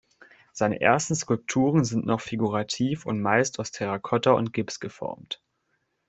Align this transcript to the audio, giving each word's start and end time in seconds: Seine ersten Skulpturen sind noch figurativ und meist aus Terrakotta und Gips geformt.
Seine 0.51 0.81
ersten 0.81 1.13
Skulpturen 1.13 1.83
sind 1.85 2.07
noch 2.07 2.21
figurativ 2.21 3.05
und 3.05 3.21
meist 3.21 3.59
aus 3.59 3.69
Terrakotta 3.69 4.31
und 4.31 4.51
Gips 4.51 4.79
geformt. 4.79 5.39